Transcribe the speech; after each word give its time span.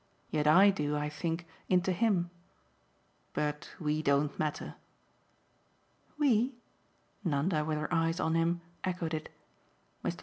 Yet 0.31 0.47
I 0.47 0.71
do, 0.71 0.97
I 0.97 1.09
think, 1.09 1.45
into 1.69 1.91
him. 1.91 2.31
But 3.33 3.69
we 3.79 4.01
don't 4.01 4.39
matter!" 4.39 4.73
"'We'?" 6.17 6.55
Nanda, 7.23 7.63
with 7.63 7.77
her 7.77 7.93
eyes 7.93 8.19
on 8.19 8.33
him, 8.33 8.61
echoed 8.83 9.13
it. 9.13 9.29
"Mr. 10.03 10.17